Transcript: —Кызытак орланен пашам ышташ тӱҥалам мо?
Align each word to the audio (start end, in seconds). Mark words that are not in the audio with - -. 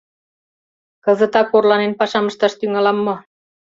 —Кызытак 1.05 1.49
орланен 1.57 1.93
пашам 1.99 2.25
ышташ 2.31 2.53
тӱҥалам 2.59 2.97
мо? 3.05 3.15